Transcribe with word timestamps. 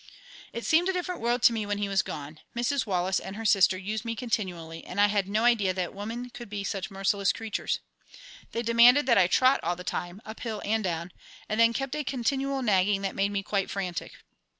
It 0.51 0.65
seemed 0.65 0.89
a 0.89 0.93
different 0.93 1.21
world 1.21 1.43
to 1.43 1.53
me 1.53 1.63
when 1.63 1.77
he 1.77 1.87
was 1.87 2.01
gone. 2.01 2.39
Mrs. 2.55 2.87
Wallace 2.87 3.19
and 3.19 3.35
her 3.35 3.45
sister 3.45 3.77
used 3.77 4.03
me 4.03 4.15
continually, 4.15 4.83
and 4.83 4.99
I 4.99 5.05
had 5.05 5.29
no 5.29 5.43
idea 5.43 5.75
that 5.75 5.93
women 5.93 6.31
could 6.31 6.49
be 6.49 6.63
such 6.63 6.89
merciless 6.89 7.31
creatures. 7.31 7.77
They 8.51 8.63
demanded 8.63 9.05
that 9.05 9.19
I 9.19 9.27
trot 9.27 9.59
all 9.61 9.75
the 9.75 9.83
time, 9.83 10.19
up 10.25 10.39
hill 10.39 10.59
and 10.65 10.83
down, 10.83 11.11
and 11.47 11.59
then 11.59 11.71
kept 11.71 11.93
up 11.95 12.01
a 12.01 12.03
continual 12.03 12.63
nagging 12.63 13.03
that 13.03 13.13
made 13.13 13.29
me 13.29 13.43
quite 13.43 13.69
frantic. 13.69 14.13